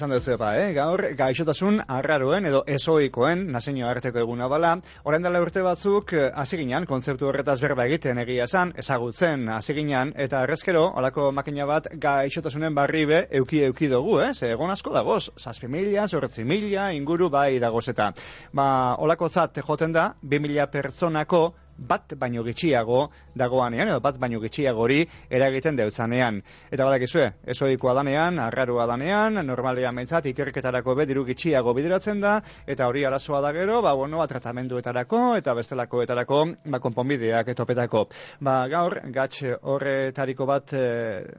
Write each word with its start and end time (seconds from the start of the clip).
esan 0.00 0.14
dut 0.14 0.24
zepa, 0.24 0.54
eh? 0.56 0.70
gaur 0.72 1.02
gaixotasun 1.12 1.82
arraroen 1.92 2.46
edo 2.48 2.62
esoikoen 2.72 3.42
nazio 3.52 3.84
arteko 3.84 4.22
eguna 4.22 4.46
bala. 4.48 4.70
Horren 5.04 5.26
dela 5.26 5.42
urte 5.44 5.60
batzuk 5.60 6.14
eh, 6.16 6.30
hasi 6.32 6.56
ginen, 6.62 6.86
kontzeptu 6.88 7.28
horretaz 7.28 7.58
berba 7.60 7.84
egiten 7.90 8.22
egia 8.22 8.46
esan, 8.48 8.72
ezagutzen 8.80 9.44
hasi 9.52 9.76
ginen, 9.76 10.14
eta 10.16 10.40
errezkero, 10.46 10.86
olako 10.96 11.28
makina 11.36 11.68
bat 11.68 11.90
gaixotasunen 12.00 12.74
barri 12.74 13.04
be, 13.10 13.20
euki 13.42 13.60
euki 13.68 13.92
dugu, 13.92 14.16
eh? 14.24 14.32
Ze 14.32 14.54
egon 14.54 14.72
asko 14.72 14.94
dagoz, 14.96 15.26
zazpi 15.36 15.68
mila, 15.68 16.08
zortzi 16.08 16.48
mila, 16.48 16.90
inguru 16.96 17.28
bai 17.28 17.58
dagoz 17.60 17.90
eta. 17.92 18.14
Ba, 18.56 18.70
olako 19.04 19.28
zat 19.28 19.60
joten 19.66 19.92
da, 19.92 20.14
bi 20.22 20.40
mila 20.40 20.70
pertsonako 20.72 21.50
bat 21.80 22.14
baino 22.18 22.44
gitxiago 22.44 23.08
dagoanean, 23.36 23.88
edo 23.88 24.00
bat 24.04 24.18
baino 24.20 24.40
gitxiago 24.42 24.84
hori 24.84 25.00
eragiten 25.30 25.76
deutzanean. 25.78 26.40
Eta 26.70 26.84
badakizue, 26.86 27.26
esoikoa 27.54 27.94
danean, 28.00 28.38
arraroa 28.42 28.86
danean, 28.90 29.40
normalean 29.46 29.94
mentzat, 29.96 30.28
ikerketarako 30.30 30.94
bediru 30.98 31.24
gitxiago 31.28 31.74
bideratzen 31.76 32.20
da, 32.20 32.36
eta 32.66 32.88
hori 32.88 33.04
arazoa 33.08 33.40
da 33.44 33.52
gero, 33.56 33.80
ba, 33.82 33.94
bueno, 33.96 34.20
ba, 34.20 34.28
tratamenduetarako, 34.30 35.22
eta 35.40 35.54
bestelakoetarako, 35.56 36.40
ba, 36.66 36.80
konponbideak 36.82 37.52
etopetako. 37.54 38.06
Ba, 38.46 38.56
gaur, 38.72 38.98
gatx 39.14 39.54
horretariko 39.62 40.46
bat 40.48 40.74
e, 40.76 40.84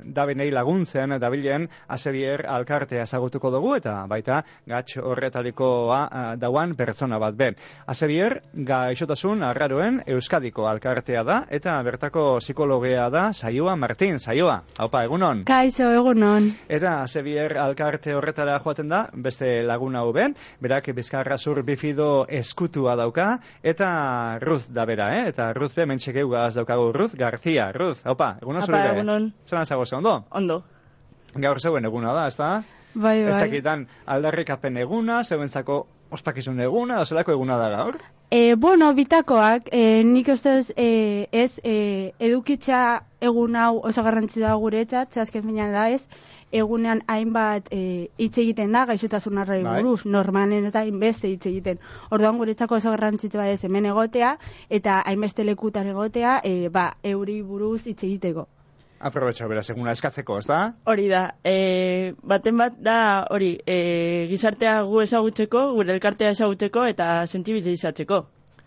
dabenei 0.03 0.50
laguntzen, 0.52 1.17
dabilen, 1.22 1.67
azebier 1.92 2.45
alkartea 2.50 3.05
ezagutuko 3.08 3.52
dugu, 3.53 3.76
eta 3.78 3.95
baita, 4.09 4.42
gatx 4.70 5.02
horretarikoa 5.02 6.02
dauan 6.42 6.76
pertsona 6.76 7.20
bat 7.22 7.38
be. 7.38 7.52
Azebier, 7.92 8.39
gaixotasun 8.53 9.44
arraroen, 9.45 10.02
Euskadiko 10.31 10.63
alkartea 10.63 11.26
da, 11.27 11.41
eta 11.52 11.73
bertako 11.84 12.38
psikologea 12.39 13.09
da, 13.12 13.23
Saioa 13.35 13.73
Martin, 13.76 14.16
Saioa, 14.16 14.62
haupa, 14.80 15.02
egunon? 15.03 15.41
Kaixo, 15.44 15.89
egunon. 15.91 16.45
Eta, 16.72 16.94
Sebier 17.11 17.58
alkarte 17.59 18.16
horretara 18.16 18.53
joaten 18.64 18.88
da, 18.88 19.02
beste 19.11 19.50
laguna 19.67 20.06
hau 20.06 20.14
ben, 20.16 20.38
berak 20.64 20.88
bizkarra 20.95 21.36
zur 21.38 21.59
bifido 21.67 22.23
eskutua 22.30 22.95
dauka, 22.95 23.41
eta 23.61 23.89
Ruth 24.39 24.69
da 24.72 24.86
bera, 24.88 25.09
eh? 25.17 25.25
Eta 25.33 25.50
Ruth 25.52 25.75
be, 25.75 25.89
mentxek 25.91 26.22
eugaz 26.23 26.53
daukagu, 26.56 26.94
Ruth 26.95 27.19
García, 27.19 27.67
Ruth, 27.75 28.06
haupa, 28.08 28.38
egunon 28.39 28.63
zure 28.63 28.81
egunon. 28.94 29.28
Zeran 29.45 29.67
zago 29.67 29.84
ondo? 30.00 30.16
Ondo. 30.31 30.61
Gaur 31.36 31.59
zeuen 31.59 31.91
eguna 31.91 32.16
da, 32.16 32.25
ez 32.31 32.38
da? 32.38 32.53
Bai, 32.94 33.19
bai. 33.19 33.28
Ez 33.28 33.36
dakitan 33.36 33.84
aldarrikapen 34.06 34.80
eguna, 34.80 35.25
zeuentzako 35.25 35.84
ospakizun 36.09 36.63
eguna, 36.63 37.03
da 37.03 37.06
zelako 37.06 37.36
eguna 37.36 37.59
da 37.59 37.69
gaur? 37.75 38.00
E, 38.34 38.56
bueno, 38.56 38.94
bitakoak, 38.96 39.68
e, 39.76 40.04
nik 40.08 40.30
uste 40.32 40.52
e, 40.80 41.28
ez, 41.36 41.60
e, 41.68 42.14
edukitza 42.28 43.04
egun 43.20 43.58
hau 43.60 43.82
oso 43.90 44.06
garrantzitsua 44.06 44.54
da 44.54 44.60
guretzat, 44.62 45.18
azken 45.20 45.44
finean 45.44 45.74
da 45.76 45.90
ez, 45.92 46.06
egunean 46.62 47.02
hainbat 47.12 47.68
e, 47.76 47.82
hitz 48.16 48.38
egiten 48.46 48.72
da 48.72 48.86
gaixotasun 48.88 49.42
arrai 49.44 49.59
bai. 49.66 49.76
buruz, 49.82 50.06
normalen 50.06 50.70
ez 50.70 50.72
da 50.72 50.86
hainbeste 50.86 51.28
hitz 51.28 51.44
egiten. 51.52 51.84
Orduan 52.09 52.40
guretzako 52.40 52.80
oso 52.80 52.96
garrantzitsua 52.96 53.50
ez 53.52 53.59
hemen 53.68 53.92
egotea 53.92 54.32
eta 54.80 55.02
hainbeste 55.12 55.44
lekutan 55.52 55.92
egotea, 55.92 56.40
e, 56.40 56.72
ba, 56.72 56.88
euri 57.04 57.42
buruz 57.52 57.82
hitz 57.84 58.00
egiteko. 58.00 58.48
Aprobetxo, 59.02 59.47
beraz, 59.49 59.66
eguna 59.73 59.95
eskatzeko, 59.97 60.38
ez 60.41 60.47
da? 60.49 60.59
Hori 60.91 61.07
da, 61.09 61.23
e, 61.44 62.13
baten 62.33 62.59
bat 62.61 62.75
da, 62.85 62.97
hori, 63.33 63.55
e, 63.66 64.27
gizartea 64.30 64.81
gu 64.89 65.02
ezagutzeko, 65.07 65.71
gure 65.80 65.95
elkartea 65.95 66.35
ezagutzeko 66.35 66.85
eta 66.91 67.07
sentibilizatzeko. 67.25 68.22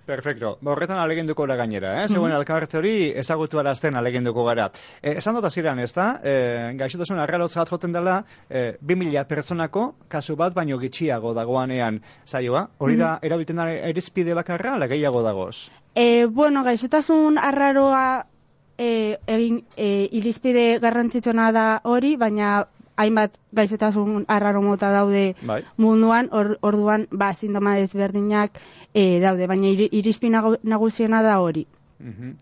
Perfecto. 0.05 0.59
Ba, 0.61 0.73
horretan 0.75 0.99
aleginduko 1.01 1.47
da 1.49 1.57
gainera, 1.57 1.95
eh? 2.03 2.09
Zegoen 2.09 2.29
mm 2.29 2.35
-hmm. 2.35 2.37
alkarte 2.37 2.79
hori 2.79 3.13
ezagutu 3.23 3.59
arazten 3.59 3.97
aleginduko 3.97 4.45
gara. 4.45 4.71
E, 5.01 5.17
esan 5.19 5.35
dut 5.35 5.45
aziran, 5.45 5.79
ez 5.79 5.93
da? 5.95 6.21
E, 6.23 6.35
gaixotasun 6.77 7.19
arralotzat 7.19 7.71
joten 7.71 7.93
dela, 7.93 8.25
e, 8.51 8.77
2000 8.83 9.25
pertsonako 9.25 9.95
kasu 10.09 10.37
bat 10.37 10.55
baino 10.55 10.79
gitxiago 10.79 11.33
dagoanean 11.35 12.03
zaioa. 12.27 12.69
Hori 12.79 12.97
da, 12.97 13.07
mm 13.07 13.15
-hmm. 13.15 13.27
erabiltzen 13.27 13.57
da 13.57 13.71
erizpide 13.71 14.35
bakarra, 14.35 14.75
ala 14.75 14.87
gehiago 14.87 15.23
dagoz? 15.23 15.71
E, 15.95 16.27
bueno, 16.27 16.65
gaixotasun 16.65 17.39
arraroa 17.39 18.27
e, 18.79 19.19
egin 19.27 19.63
e, 19.77 20.09
irizpide 20.13 20.79
garrantzitsuena 20.83 21.51
da 21.53 21.67
hori, 21.85 22.15
baina 22.17 22.67
hainbat 22.97 23.35
gaixotasun 23.53 24.25
arraro 24.29 24.63
mota 24.63 24.91
daude 24.95 25.35
bai. 25.43 25.63
munduan, 25.77 26.29
or, 26.33 26.59
orduan 26.63 27.09
ba, 27.11 27.33
sindoma 27.35 27.75
desberdinak 27.81 28.61
e, 28.95 29.21
daude, 29.21 29.47
baina 29.51 29.69
irizpi 29.69 30.31
nagusiena 30.31 31.23
da 31.23 31.41
hori. 31.41 31.67
Mm 31.99 32.35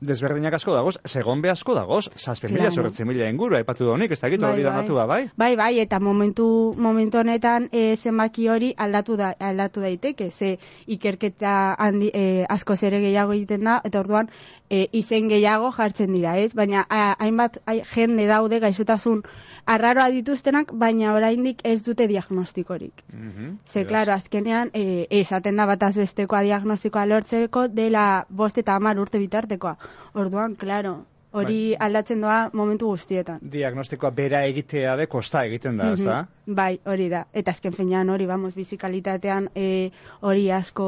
desberdinak 0.00 0.54
asko 0.56 0.72
dagoz, 0.74 0.94
segonbe 1.04 1.50
asko 1.52 1.74
dagoz, 1.76 2.08
zazpen 2.16 2.54
mila, 2.54 2.70
zorretzen 2.70 3.08
mila 3.08 3.28
inguru, 3.28 3.56
aipatu 3.58 3.84
da 3.84 3.92
honik, 3.92 4.14
ez 4.14 4.20
da 4.20 4.28
bai, 4.28 4.38
hori 4.52 4.62
da 4.64 4.72
bai. 4.72 5.06
bai? 5.06 5.20
Bai, 5.36 5.50
bai, 5.56 5.72
eta 5.80 6.00
momentu, 6.00 6.46
momentu 6.76 7.20
honetan 7.20 7.68
e, 7.72 7.96
zenbaki 7.96 8.48
hori 8.48 8.72
aldatu 8.76 9.16
da 9.16 9.34
aldatu 9.38 9.80
daiteke, 9.80 10.30
ze 10.30 10.56
ikerketa 10.86 11.76
handi, 11.78 12.10
e, 12.14 12.44
asko 12.48 12.76
zere 12.76 13.00
gehiago 13.00 13.36
egiten 13.36 13.64
da, 13.64 13.80
eta 13.84 14.00
orduan 14.00 14.30
e, 14.70 14.86
izen 14.92 15.28
gehiago 15.28 15.70
jartzen 15.76 16.12
dira, 16.16 16.38
ez? 16.38 16.54
Baina 16.54 16.86
hainbat 16.90 17.60
jende 17.94 18.26
daude 18.26 18.60
gaixotasun 18.60 19.22
arraroa 19.66 20.08
dituztenak, 20.10 20.72
baina 20.72 21.14
oraindik 21.14 21.60
ez 21.64 21.82
dute 21.82 22.06
diagnostikorik. 22.08 23.04
Mm 23.12 23.30
-hmm. 23.30 23.56
Ze, 23.66 23.84
klaro, 23.86 24.12
azkenean, 24.12 24.70
e, 24.74 25.06
esaten 25.10 25.56
da 25.56 25.66
bataz 25.66 25.96
bestekoa 25.96 26.42
diagnostikoa 26.42 27.06
lortzeko 27.06 27.68
dela 27.68 28.26
bost 28.28 28.58
eta 28.58 28.74
amar 28.74 28.98
urte 28.98 29.18
bitartekoa. 29.18 29.76
Orduan, 30.14 30.56
klaro, 30.56 31.04
hori 31.32 31.58
bai. 31.70 31.86
aldatzen 31.86 32.20
doa 32.20 32.50
momentu 32.52 32.90
guztietan. 32.90 33.40
Diagnostikoa 33.52 34.10
bera 34.10 34.42
egitea 34.48 34.96
de 34.96 35.06
kosta 35.06 35.44
egiten 35.46 35.76
da, 35.78 35.92
ez 35.94 36.02
da? 36.02 36.22
Mhm. 36.22 36.54
Bai, 36.56 36.80
hori 36.84 37.08
da. 37.08 37.24
Eta 37.32 37.52
azken 37.54 37.72
finean 37.72 38.08
hori, 38.10 38.26
vamos, 38.26 38.54
bizikalitatean 38.58 39.50
e, 39.54 39.90
hori 40.20 40.50
asko, 40.50 40.86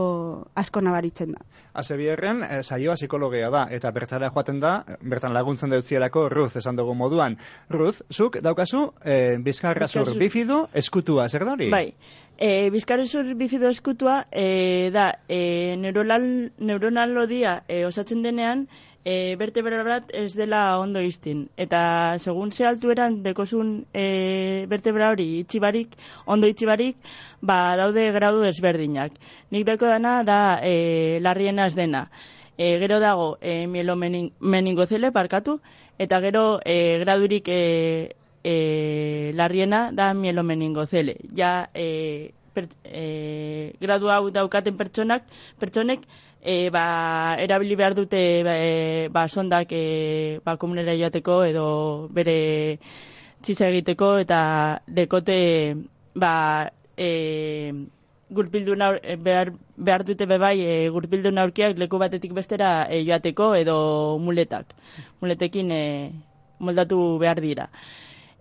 asko 0.55 0.81
nabaritzen 0.81 1.37
da. 1.37 1.45
Haze 1.73 1.97
bierren, 1.97 2.43
e, 2.43 2.63
saioa 2.63 2.97
psikologia 2.99 3.51
da, 3.51 3.67
eta 3.71 3.91
bertara 3.95 4.31
joaten 4.35 4.59
da, 4.61 4.73
bertan 5.01 5.33
laguntzen 5.33 5.71
deutzielako 5.71 6.29
Ruth, 6.29 6.57
esan 6.59 6.77
dugu 6.77 6.95
moduan. 6.95 7.39
Ruth, 7.71 8.03
zuk 8.13 8.41
daukazu, 8.43 8.89
e, 9.05 9.39
bizkarra 9.39 9.89
zur 9.89 10.17
bifidu, 10.19 10.67
eskutua, 10.75 11.29
zer 11.29 11.47
da 11.47 11.55
hori? 11.55 11.71
Bai, 11.71 11.95
e, 12.39 12.71
bizkarra 12.71 13.07
zur 13.07 13.35
bifidu 13.35 13.69
eskutua, 13.69 14.27
e, 14.31 14.91
da, 14.93 15.19
e, 15.29 15.77
neuronal, 15.79 16.53
neuronal 16.59 17.15
lodia 17.15 17.63
e, 17.69 17.85
osatzen 17.85 18.23
denean, 18.23 18.67
e, 19.05 19.37
vertebra 19.37 19.83
bat 19.85 20.11
ez 20.15 20.35
dela 20.35 20.79
ondo 20.79 21.01
iztin. 21.03 21.49
Eta 21.57 22.19
segun 22.19 22.53
ze 22.53 22.67
altueran 22.67 23.23
dekosun 23.23 23.85
e, 23.93 24.67
vertebra 24.69 25.11
hori 25.11 25.41
itxibarik, 25.41 25.97
ondo 26.27 26.47
itxibarik, 26.47 26.97
ba 27.41 27.77
daude 27.77 28.11
gradu 28.13 28.45
ezberdinak. 28.45 29.13
Nik 29.51 29.67
deko 29.67 29.87
dana 29.87 30.23
da 30.23 30.61
e, 30.63 31.19
larriena 31.21 31.69
dena. 31.71 32.09
E, 32.57 32.79
gero 32.79 33.01
dago 33.01 33.39
e, 33.41 33.67
mielo 33.67 33.97
meningozele 33.97 35.11
parkatu, 35.13 35.61
eta 35.99 36.21
gero 36.21 36.61
e, 36.65 36.99
gradurik 37.01 37.49
e, 37.49 38.15
e, 38.45 39.33
larriena 39.35 39.91
da 39.93 40.15
mielo 40.15 40.43
meningozele. 40.43 41.17
Ja, 41.35 41.71
e, 41.75 42.33
per, 42.53 42.69
e, 42.85 43.75
gradu 43.81 44.11
hau 44.11 44.31
daukaten 44.31 44.77
pertsonak, 44.77 45.25
pertsonek, 45.59 46.07
e, 46.43 46.71
ba, 46.71 47.37
erabili 47.39 47.77
behar 47.77 47.95
dute 47.95 48.43
e, 48.43 49.09
ba, 49.09 49.29
sondak 49.29 49.73
e, 49.73 50.41
ba, 50.45 50.57
komunera 50.57 50.95
joateko 50.99 51.45
edo 51.47 51.67
bere 52.11 52.79
txisa 53.43 53.69
egiteko 53.71 54.17
eta 54.23 54.83
dekote 54.87 55.39
ba, 56.15 56.35
e, 56.97 57.73
gurpildu 58.33 58.75
naur, 58.77 58.99
behar, 59.23 59.53
behar 59.77 60.05
dute 60.09 60.27
bebai 60.27 60.57
e, 60.61 60.77
gurpildu 60.91 61.31
naurkiak 61.31 61.79
leku 61.79 61.99
batetik 62.03 62.35
bestera 62.35 62.89
e, 62.91 63.03
joateko 63.07 63.55
edo 63.55 64.19
muletak. 64.19 64.75
Muletekin 65.21 65.71
e, 65.71 65.83
moldatu 66.59 67.19
behar 67.23 67.41
dira. 67.41 67.69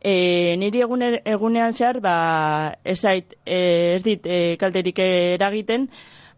E, 0.01 0.55
niri 0.57 0.81
egunean 0.81 1.75
zehar, 1.77 1.99
ba, 2.01 2.15
ez, 2.83 2.97
zait, 2.99 3.35
e, 3.45 3.59
ez 3.97 4.01
dit 4.03 4.25
e, 4.25 4.39
kalterik 4.57 4.97
eragiten, 5.05 5.85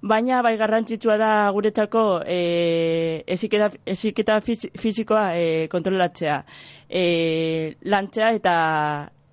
baina 0.03 0.41
bai 0.43 0.57
garrantzitsua 0.59 1.15
da 1.17 1.31
guretzako 1.55 2.03
e, 2.27 3.23
eziketa, 3.35 3.69
eziketa 3.95 4.41
fizikoa 4.43 5.29
e, 5.39 5.45
kontrolatzea. 5.71 6.41
E, 6.89 7.03
lantzea 7.87 8.33
eta 8.39 8.55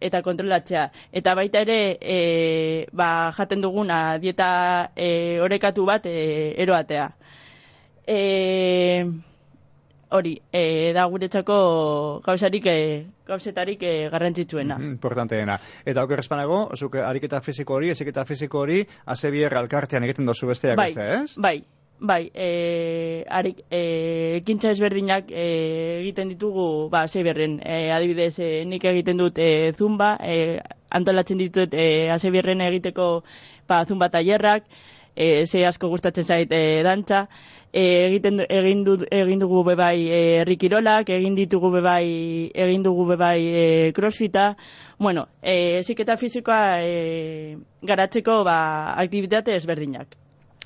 eta 0.01 0.23
kontrolatzea. 0.23 0.85
Eta 1.13 1.35
baita 1.35 1.65
ere, 1.67 1.81
e, 2.01 2.87
ba, 2.93 3.33
jaten 3.37 3.61
duguna 3.67 4.19
dieta 4.23 4.53
e, 4.97 5.41
orekatu 5.43 5.85
bat 5.91 6.07
e, 6.07 6.55
eroatea. 6.63 7.11
E, 8.07 8.21
hori, 10.11 10.35
e, 10.53 10.93
da 10.97 11.05
guretzako 11.11 12.21
gauzarik, 12.25 12.67
e, 12.67 13.07
gauzetarik 13.27 13.83
e, 13.83 13.93
garrantzitsuena. 14.11 14.79
Mm, 14.79 14.97
importante 14.97 15.37
dena. 15.39 15.59
Eta 15.85 16.05
oker 16.05 16.23
espanago, 16.23 16.63
zuk 16.77 16.97
ariketa 17.01 17.41
fiziko 17.41 17.79
hori, 17.79 17.91
eziketa 17.95 18.25
fiziko 18.29 18.65
hori, 18.65 18.83
ase 19.07 19.31
bier 19.31 19.55
alkartean 19.59 20.07
egiten 20.09 20.27
dozu 20.27 20.51
besteak 20.51 20.79
bai, 20.81 20.89
beste, 20.91 21.07
ez? 21.17 21.39
Bai, 21.39 21.57
bai, 22.01 22.31
e, 22.35 23.25
arik, 23.29 23.63
e, 23.71 23.83
ekintza 24.41 24.75
ezberdinak 24.75 25.31
e, 25.31 25.47
egiten 26.01 26.35
ditugu, 26.35 26.89
ba, 26.91 27.07
zei 27.09 27.23
berren, 27.27 27.61
e, 27.63 27.91
adibidez, 27.95 28.35
e, 28.39 28.53
nik 28.67 28.85
egiten 28.91 29.21
dut 29.21 29.39
e, 29.39 29.73
zumba, 29.77 30.17
e, 30.21 30.59
antolatzen 30.91 31.39
ditut 31.39 31.75
e, 31.75 32.11
asebirren 32.11 32.61
egiteko 32.67 33.11
ba, 33.69 33.85
zumba 33.87 34.11
tailerrak, 34.11 34.67
e, 35.21 35.47
ze 35.47 35.67
asko 35.69 35.89
gustatzen 35.93 36.25
zait 36.25 36.53
e, 36.53 36.83
dantza, 36.87 37.27
e, 37.73 37.83
egiten 38.09 38.41
egin 38.49 38.85
du 38.87 38.95
egin 39.11 39.43
dugu 39.43 39.61
bebai 39.69 39.99
e, 40.09 40.21
herrikirolak, 40.41 41.13
egin 41.19 41.37
ditugu 41.37 41.71
bebai 41.77 42.07
egin 42.55 42.83
dugu 42.87 43.05
bebai 43.13 43.41
e, 43.45 43.67
crossfita. 43.97 44.55
Bueno, 44.99 45.27
eh 45.43 45.79
eziketa 45.83 46.17
fisikoa 46.17 46.81
e, 46.85 47.59
garatzeko 47.83 48.43
ba 48.45 48.59
aktibitate 49.05 49.55
ezberdinak. 49.61 50.17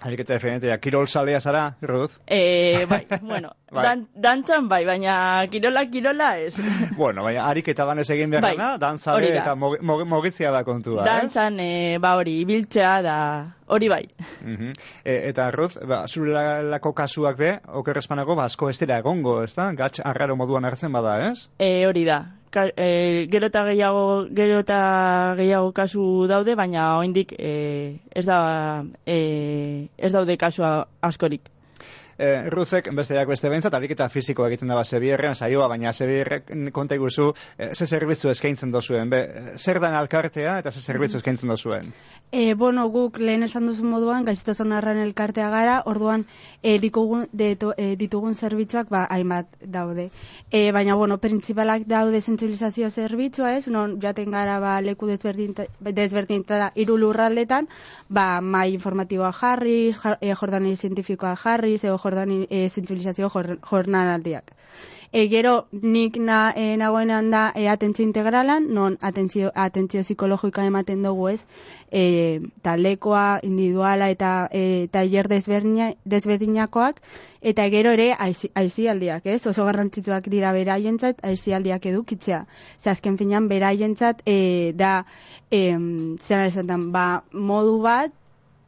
Ariketa 0.04 0.34
diferentea, 0.34 0.74
kirol 0.82 1.06
salea 1.06 1.38
zara, 1.40 1.76
Ruth? 1.80 2.16
Eh, 2.26 2.84
bai, 2.90 3.06
bueno, 3.22 3.52
Bai. 3.72 3.84
dan, 3.86 4.02
dantzan 4.26 4.66
bai, 4.68 4.82
baina 4.84 5.14
kirola 5.48 5.86
kirola 5.88 6.32
ez. 6.42 6.58
bueno, 6.98 7.22
baina 7.24 7.46
ariketa 7.48 7.86
banez 7.88 8.04
egin 8.10 8.28
behar 8.34 8.42
Bai, 8.42 8.56
dana, 8.58 8.76
dantzale 8.82 9.30
da. 9.30 9.38
eta 9.40 9.54
mogi- 9.54 9.80
mogi- 9.80 10.04
mogizia 10.10 10.50
da 10.52 10.64
kontua, 10.66 11.06
Dantzan 11.06 11.56
eh, 11.62 11.96
ba 12.02 12.16
hori 12.18 12.40
ibiltzea 12.42 12.92
da 13.06 13.16
hori 13.66 13.88
bai. 13.88 14.02
eh? 14.18 14.24
Mhm. 14.44 14.72
E, 15.04 15.28
eta 15.30 15.50
Ruth, 15.50 15.78
ba, 15.86 16.06
zure 16.06 16.62
lako 16.70 16.92
kasuak 16.92 17.36
be, 17.38 17.50
okerrezpanako, 17.80 18.36
ba, 18.36 18.44
asko 18.44 18.68
ez 18.70 18.78
dira 18.78 18.98
egongo, 18.98 19.42
ez 19.44 19.54
da? 19.54 19.70
Gatx 19.72 20.00
arraro 20.04 20.36
moduan 20.36 20.64
hartzen 20.64 20.92
bada, 20.92 21.18
ez? 21.30 21.48
E, 21.58 21.86
hori 21.86 22.04
da. 22.04 22.22
Ka, 22.54 22.68
e, 22.76 23.26
gero 23.32 23.48
eta 23.50 23.64
gehiago, 23.66 24.04
gero 24.30 24.60
eta 24.62 25.34
gehiago 25.38 25.72
kasu 25.74 26.26
daude, 26.30 26.54
baina 26.54 26.96
oraindik 26.98 27.32
e, 27.38 27.98
ez 28.14 28.26
da 28.26 28.84
e, 29.06 29.88
ez 29.98 30.12
daude 30.12 30.36
kasu 30.36 30.62
askorik. 31.02 31.50
E, 32.18 32.48
Ruzek, 32.50 32.90
besteak 32.94 33.28
beste 33.28 33.48
behintzat, 33.50 33.74
ariketa 33.74 34.08
fisiko 34.08 34.46
egiten 34.46 34.70
daba 34.70 34.84
Zebierren, 34.84 35.34
saioa, 35.34 35.66
baina 35.68 35.92
Zebierrek 35.92 36.50
konta 36.72 36.94
iguzu, 36.94 37.32
e, 37.58 37.72
ze 37.74 37.86
zerbitzu 37.86 38.30
eskaintzen 38.30 38.70
dozuen, 38.70 39.10
be, 39.10 39.20
e, 39.24 39.56
zer 39.58 39.80
dan 39.82 39.96
alkartea 39.98 40.58
eta 40.62 40.70
ze 40.70 40.80
zerbitzu 40.80 41.18
eskaintzen 41.18 41.50
dozuen. 41.50 41.92
E, 42.30 42.54
bueno, 42.54 42.86
guk 42.90 43.18
lehen 43.18 43.42
esan 43.46 43.66
duzu 43.66 43.84
moduan, 43.84 44.24
gaixotasun 44.24 44.72
arran 44.72 44.98
elkartea 45.02 45.48
gara, 45.50 45.80
orduan 45.86 46.24
e, 46.62 46.78
ditugun, 46.78 47.26
deto, 47.32 47.72
e, 47.76 47.94
ditugun 47.96 48.34
zerbitzuak 48.34 48.88
ba, 48.90 49.04
hainbat 49.10 49.50
daude. 49.60 50.08
E, 50.50 50.70
baina, 50.72 50.94
bueno, 50.94 51.18
printzipalak 51.18 51.86
daude 51.90 52.20
sensibilizazio 52.20 52.90
zerbitzua 52.90 53.56
ez, 53.58 53.66
non 53.68 53.98
jaten 54.02 54.30
gara 54.30 54.60
ba, 54.62 54.80
leku 54.80 55.06
desberdinta- 55.10 55.66
desberdintara 55.80 56.70
hiru 56.74 56.96
lurraldetan, 56.98 57.68
ba, 58.08 58.40
mai 58.40 58.72
informatiboa 58.74 59.32
jarriz, 59.32 59.98
ja, 60.02 60.16
e, 60.20 60.34
jordani 60.34 60.76
zientifikoa 60.76 61.34
jarriz, 61.36 61.82
edo 61.84 61.98
jordani 62.04 62.44
e, 62.50 62.68
sensibilizazio 62.68 63.32
jor, 63.32 63.56
jornaldiak. 63.70 64.52
E, 65.14 65.28
gero, 65.30 65.68
nik 65.70 66.16
na, 66.18 66.52
e, 66.56 66.76
nagoenan 66.76 67.28
da 67.30 67.52
e, 67.54 67.68
atentzio 67.70 68.02
integralan, 68.04 68.64
non 68.74 68.96
atentzio, 69.00 69.52
atentzio 69.54 70.02
psikologikoa 70.02 70.64
ematen 70.66 71.04
dugu 71.06 71.28
ez, 71.30 71.44
e, 71.92 72.40
talekoa, 72.66 73.38
individuala 73.46 74.08
eta 74.10 74.32
e, 74.50 74.88
tailer 74.90 75.28
desberdina, 75.30 75.92
desberdinakoak, 76.04 76.98
eta 77.52 77.68
gero 77.70 77.92
ere 77.94 78.08
aizi- 78.26 78.50
aizialdiak, 78.58 79.30
ez? 79.36 79.46
Oso 79.46 79.68
garrantzitsuak 79.68 80.26
dira 80.34 80.50
beraientzat 80.56 81.22
aizialdiak 81.30 81.86
edukitzea. 81.92 82.42
Ze 82.82 82.90
azken 82.90 83.14
finean 83.20 83.46
beraientzat 83.46 84.26
e, 84.26 84.72
da, 84.74 85.04
e, 85.46 85.62
zera 86.18 86.50
esaten, 86.50 86.90
ba, 86.90 87.06
modu 87.30 87.78
bat, 87.86 88.18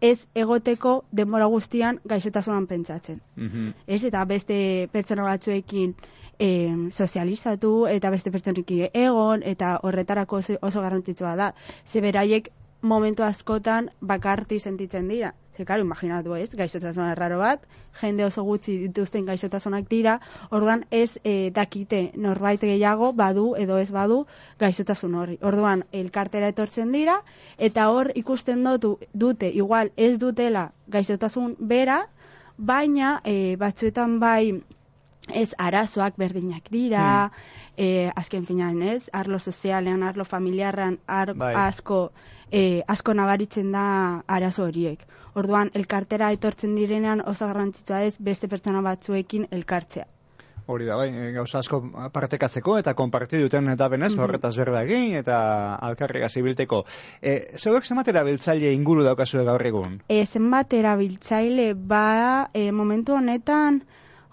ez 0.01 0.27
egoteko 0.35 1.05
denbora 1.13 1.47
guztian 1.47 2.01
gaixotasunan 2.05 2.67
pentsatzen 2.67 3.21
Mhm. 3.37 3.69
ez 3.87 4.05
eta 4.05 4.25
beste 4.25 4.89
pertsona 4.93 5.23
batzuekin 5.25 5.95
e, 6.39 6.49
sozializatu 6.91 7.87
eta 7.87 8.11
beste 8.11 8.31
pertsonekin 8.31 8.89
egon 8.93 9.43
eta 9.43 9.79
horretarako 9.83 10.37
oso, 10.37 10.59
oso 10.61 10.81
garrantzitsua 10.81 11.37
da. 11.37 11.55
Ze 11.85 12.01
beraiek 12.01 12.51
momentu 12.83 13.23
askotan 13.23 13.91
bakarti 14.01 14.61
sentitzen 14.61 15.09
dira. 15.09 15.33
Ze, 15.56 15.64
karo, 15.64 15.82
imaginatu 15.87 16.35
ez, 16.37 16.50
gaixotasun 16.53 17.06
arraro 17.06 17.38
bat, 17.41 17.62
jende 18.00 18.26
oso 18.26 18.43
gutxi 18.44 18.75
dituzten 18.82 19.25
gaixotasunak 19.25 19.87
dira, 19.88 20.19
orduan 20.50 20.85
ez 20.91 21.17
e, 21.25 21.50
dakite 21.58 22.00
norbait 22.26 22.61
gehiago 22.61 23.12
badu 23.17 23.47
edo 23.56 23.79
ez 23.81 23.88
badu 23.94 24.19
gaixotasun 24.61 25.14
horri. 25.17 25.38
Orduan, 25.41 25.87
elkartera 26.03 26.53
etortzen 26.53 26.93
dira, 26.93 27.17
eta 27.56 27.88
hor 27.88 28.12
ikusten 28.14 28.69
dutu, 28.69 28.99
dute, 29.14 29.49
igual 29.62 29.93
ez 29.97 30.19
dutela 30.20 30.69
gaixotasun 30.93 31.56
bera, 31.73 32.02
baina 32.59 33.20
e, 33.25 33.56
batzuetan 33.56 34.20
bai 34.20 34.61
ez 35.32 35.55
arazoak 35.59 36.20
berdinak 36.20 36.69
dira, 36.70 37.31
e, 37.76 38.11
azken 38.17 38.46
finan 38.46 38.82
ez, 38.82 39.08
arlo 39.12 39.38
sozialean, 39.38 40.02
arlo 40.02 40.25
familiarran, 40.25 40.99
ar, 41.06 41.34
Bai. 41.34 41.55
asko, 41.55 42.11
e, 42.50 42.82
asko 42.88 43.14
nabaritzen 43.14 43.73
da 43.73 44.23
arazo 44.26 44.64
horiek. 44.64 45.05
Orduan, 45.34 45.70
elkartera 45.75 46.31
etortzen 46.32 46.75
direnean 46.75 47.23
oso 47.26 47.46
garrantzitsua 47.46 48.02
ez 48.05 48.17
beste 48.19 48.49
pertsona 48.49 48.81
batzuekin 48.82 49.49
elkartzea. 49.50 50.06
Hori 50.67 50.84
da, 50.88 50.96
bai, 50.99 51.11
e, 51.14 51.26
gauza 51.31 51.61
asko 51.61 51.78
partekatzeko 52.12 52.78
eta 52.81 52.94
konparti 52.99 53.38
duten 53.38 53.69
eta 53.70 53.87
benez, 53.88 54.12
Mhm. 54.17 54.23
horretaz 54.25 54.56
berda 54.56 54.82
egin 54.82 55.14
eta 55.14 55.37
alkarrega 55.76 56.28
zibilteko. 56.28 56.84
E, 57.23 57.52
zeuek 57.56 57.84
zematera 57.87 58.25
biltzaile 58.25 58.73
inguru 58.73 59.05
daukazue 59.05 59.44
gaur 59.44 59.62
egun? 59.67 60.00
E, 60.08 60.25
zenbat 60.26 60.73
erabiltzaile 60.73 61.75
ba 61.75 62.49
e, 62.52 62.73
momentu 62.73 63.14
honetan 63.14 63.82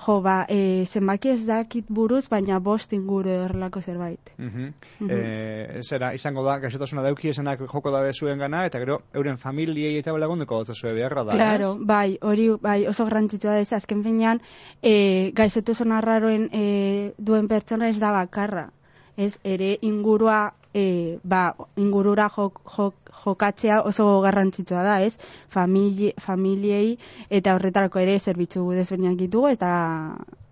jo 0.05 0.21
ba 0.21 0.45
e, 0.49 0.85
zenbaki 0.85 1.29
ez 1.29 1.45
dakit 1.45 1.85
buruz 1.89 2.27
baina 2.29 2.59
bost 2.59 2.93
inguru 2.93 3.29
horrelako 3.45 3.81
zerbait. 3.81 4.31
Mhm. 4.37 4.73
Mhm. 4.99 5.09
E, 5.09 5.81
zera, 5.81 6.13
izango 6.13 6.43
da, 6.43 6.57
gaixotasuna 6.59 7.03
dauki 7.03 7.29
esenak 7.29 7.59
joko 7.59 7.91
dabe 7.91 8.13
zuen 8.13 8.39
gana, 8.39 8.65
eta 8.65 8.79
gero, 8.79 9.01
euren 9.13 9.37
familiei 9.37 9.97
eta 9.97 10.11
lagunduko 10.17 10.57
gotza 10.57 10.73
zuen 10.73 10.95
beharra 10.95 11.23
da, 11.23 11.31
Claro, 11.31 11.73
ez? 11.73 11.85
bai, 11.85 12.17
hori 12.21 12.49
bai 12.61 12.87
oso 12.87 13.05
garrantzitsua 13.05 13.51
da 13.51 13.59
ez 13.59 13.73
azken 13.73 14.03
finean 14.03 14.41
e, 14.81 15.31
gaixotasun 15.35 15.91
arraroen 15.91 16.49
e, 16.51 17.13
duen 17.17 17.47
pertsona 17.47 17.89
ez 17.89 17.99
da 17.99 18.11
bakarra. 18.11 18.69
Ez 19.17 19.37
ere 19.43 19.77
ingurua 19.81 20.53
e, 20.73 21.19
ba, 21.23 21.53
ingurura 21.77 22.29
jok, 22.33 22.61
jok, 22.75 23.02
jokatzea 23.23 23.81
oso 23.87 24.21
garrantzitsua 24.21 24.83
da, 24.83 25.01
ez? 25.05 25.17
Famili, 25.49 26.13
familiei 26.19 26.97
eta 27.29 27.55
horretarako 27.55 27.99
ere 27.99 28.19
zerbitzu 28.19 28.69
desberdinak 28.71 29.17
ditugu 29.19 29.47
eta 29.53 29.73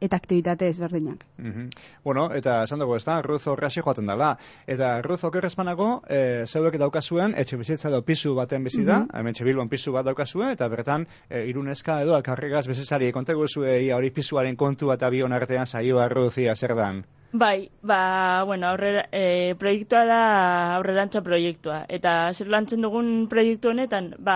eta 0.01 0.17
aktibitate 0.17 0.67
ezberdinak. 0.67 1.25
Mhm. 1.37 1.67
Bueno, 2.03 2.31
eta 2.33 2.63
esan 2.63 2.79
dugu, 2.79 2.95
ez 2.95 3.03
da, 3.05 3.19
Ruz 3.21 3.45
horreasi 3.47 3.81
joaten 3.85 4.07
dela. 4.09 4.31
Eta 4.65 5.01
Ruz 5.05 5.23
okerrezpanago, 5.23 6.01
e, 6.09 6.43
zeuek 6.47 6.79
daukazuen, 6.81 7.35
etxe 7.37 7.57
bizitza 7.57 7.89
edo 7.89 8.01
pisu 8.01 8.33
baten 8.35 8.63
bizi 8.63 8.83
da, 8.83 8.99
Mhm. 8.99 9.09
hemen 9.13 9.33
Bilbon 9.45 9.69
pisu 9.69 9.91
bat 9.91 10.05
daukazue, 10.05 10.51
eta 10.53 10.67
bertan, 10.67 11.07
e, 11.29 11.45
iruneska 11.47 12.01
edo 12.01 12.15
alkarregaz 12.15 12.65
bezesari 12.67 13.11
kontegu 13.11 13.45
zue 13.47 13.83
ia 13.83 13.95
hori 13.95 14.09
pisuaren 14.09 14.55
kontu 14.55 14.91
eta 14.91 15.09
bion 15.09 15.33
artean 15.33 15.65
saioa 15.65 16.09
Ruz 16.09 16.37
ia 16.39 16.55
zer 16.55 16.75
dan. 16.75 17.05
Bai, 17.33 17.69
ba, 17.81 18.43
bueno, 18.43 18.67
aurrera, 18.67 19.05
e, 19.11 19.55
proiektua 19.55 20.03
da 20.05 20.75
aurrerantza 20.75 21.21
proiektua. 21.21 21.85
Eta 21.87 22.33
zer 22.33 22.49
lantzen 22.53 22.83
dugun 22.85 23.27
proiektu 23.31 23.71
honetan, 23.71 24.11
ba, 24.19 24.35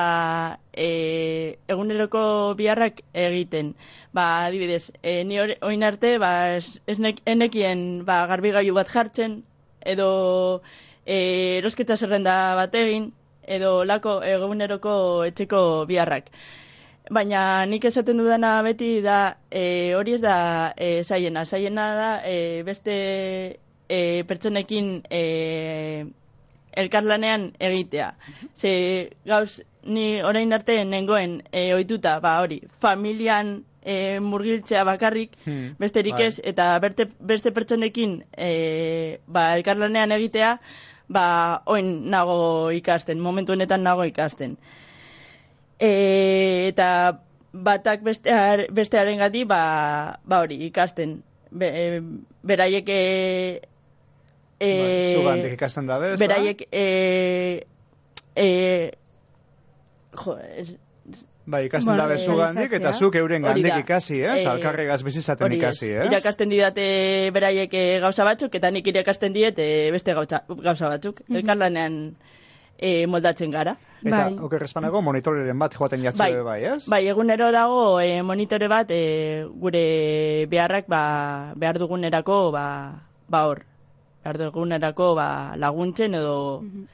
e, 0.74 1.58
eguneroko 1.68 2.24
biharrak 2.60 3.02
egiten. 3.26 3.74
Ba, 4.14 4.26
adibidez, 4.48 4.92
e, 5.04 5.24
ni 5.24 5.40
orain 5.44 5.84
arte, 5.84 6.16
ba, 6.24 6.32
ez, 6.58 6.80
ez 6.88 6.98
nek, 7.00 7.22
enekien, 7.36 7.86
ba, 8.08 8.24
garbigailu 8.32 8.74
bat 8.80 8.90
jartzen, 8.96 9.44
edo 9.96 10.10
e, 11.06 11.18
erosketa 11.60 11.98
zerrenda 11.98 12.36
bat 12.60 12.76
egin, 12.82 13.12
edo 13.48 13.84
lako 13.86 14.20
eguneroko 14.26 14.96
etxeko 15.30 15.62
biharrak. 15.90 16.32
Baina 17.14 17.66
nik 17.70 17.86
esaten 17.86 18.18
dudana 18.18 18.56
beti 18.66 19.02
da 19.06 19.38
e, 19.52 19.94
hori 19.94 20.16
ez 20.18 20.22
da 20.22 20.38
e, 20.76 21.04
zaiena. 21.04 21.46
Zaiena 21.46 21.86
da 22.00 22.10
e, 22.26 22.64
beste 22.66 22.96
e, 23.88 24.00
pertsonekin 24.28 25.04
e, 25.10 25.22
elkarlanean 26.76 27.52
egitea. 27.60 28.14
Ze 28.56 28.74
gauz 29.26 29.62
ni 29.84 30.22
orain 30.24 30.54
arte 30.54 30.80
nengoen 30.86 31.42
e, 31.52 31.74
ohituta 31.74 32.20
ba 32.20 32.40
hori, 32.42 32.62
familian 32.82 33.64
e, 33.86 34.20
murgiltzea 34.20 34.84
bakarrik, 34.84 35.38
Hmm, 35.46 35.76
besterik 35.80 36.14
bai. 36.18 36.28
ez, 36.28 36.42
eta 36.44 36.80
berte, 36.80 37.08
beste 37.20 37.52
pertsonekin 37.52 38.24
e, 38.38 39.20
ba, 39.28 39.54
elkarlanean 39.58 40.12
egitea, 40.12 40.56
ba, 41.08 41.62
oin 41.66 42.10
nago 42.10 42.72
ikasten, 42.74 43.20
momentu 43.22 43.54
honetan 43.54 43.84
nago 43.84 44.04
ikasten. 44.10 44.58
E, 45.80 45.92
eta 46.72 47.20
batak 47.54 48.02
bestear, 48.04 48.66
bestearen 48.74 49.20
gati, 49.22 49.46
ba, 49.46 50.20
ba 50.26 50.42
hori, 50.42 50.58
ikasten. 50.66 51.22
Be, 51.56 51.68
e, 51.70 52.02
beraiek 52.44 52.90
e, 54.60 54.70
e, 54.70 55.14
zugandik 55.16 55.54
ikasten 55.58 55.88
da, 55.88 56.00
bez? 56.00 56.20
beraiek 56.20 56.68
e, 56.72 56.86
e, 58.36 58.50
jo, 60.16 60.38
Bai, 61.46 61.68
ikasten 61.68 61.92
Bueno, 61.92 62.02
dabe 62.02 62.16
eh, 62.16 62.18
zugandik 62.26 62.72
eta 62.74 62.92
zuk 62.92 63.16
euren 63.20 63.44
gandik 63.46 63.68
da. 63.70 63.78
ikasi, 63.84 64.18
ez? 64.18 64.40
Eh, 64.42 64.50
Alkarregaz 64.50 65.04
bizizaten 65.06 65.54
ikasi, 65.54 65.92
ez? 65.94 66.08
Irakasten 66.10 66.50
didate 66.50 66.86
beraiek 67.36 67.74
eh, 67.78 68.00
gauza 68.02 68.26
batzuk, 68.26 68.56
eta 68.58 68.72
nik 68.74 68.88
irakasten 68.90 69.34
diet 69.36 69.60
eh, 69.62 69.92
beste 69.94 70.16
gauza, 70.18 70.42
gauza 70.50 70.90
batzuk. 70.90 71.22
Mhm. 71.28 71.38
Elkarlanean 71.38 72.00
eh, 72.80 73.06
moldatzen 73.08 73.54
gara. 73.54 73.76
Eta, 74.02 74.16
Bai. 74.16 74.40
oker 74.48 74.66
espanago, 74.66 75.04
monitoreren 75.06 75.60
bat 75.62 75.78
joaten 75.78 76.02
jatzu 76.02 76.24
Bai. 76.24 76.34
bai, 76.50 76.60
ez? 76.74 76.90
Bai, 76.90 77.04
egunero 77.14 77.52
dago 77.54 78.00
eh, 78.02 78.24
monitore 78.24 78.68
bat 78.68 78.90
eh, 78.90 79.46
gure 79.46 79.86
beharrak 80.50 80.90
ba, 80.90 81.54
behar 81.56 81.78
dugunerako 81.78 82.50
ba, 82.52 82.66
ba 83.30 83.46
hor. 83.46 83.64
Behar 84.26 84.40
dugunerako 84.42 85.14
ba, 85.14 85.54
laguntzen 85.56 86.16
edo 86.18 86.62
Mhm. 86.66 86.88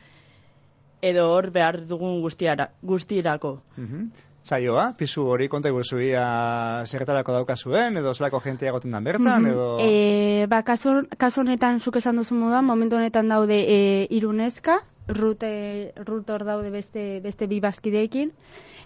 edo 1.02 1.30
hor 1.32 1.50
behar 1.52 1.78
dugun 1.88 2.20
guztiara, 2.22 2.72
guztirako. 2.84 3.62
Mhm. 3.78 4.10
Saioa, 4.44 4.94
pisu 4.98 5.24
hori 5.30 5.48
konta 5.48 5.70
iguzuia 5.70 6.84
zerretarako 6.86 7.32
daukazuen, 7.32 7.96
edo 7.98 8.14
zelako 8.14 8.42
jentea 8.44 8.70
egoten 8.70 8.92
dan 8.92 9.04
bertan, 9.04 9.44
Mhm. 9.44 9.52
edo... 9.52 9.78
E, 9.80 10.46
ba, 10.50 10.62
kasu, 10.64 11.08
kasu 11.18 11.42
honetan, 11.42 11.80
zuk 11.80 11.96
esan 11.96 12.18
duzu 12.18 12.36
moduan, 12.36 12.66
momentu 12.66 12.98
honetan 12.98 13.30
daude 13.30 13.62
e, 13.68 14.08
irunezka, 14.10 14.80
rute, 15.08 15.94
rut 16.06 16.30
hor 16.30 16.44
daude 16.44 16.70
beste, 16.70 17.22
beste 17.22 17.48
bi 17.48 17.60
bazkideekin, 17.62 18.32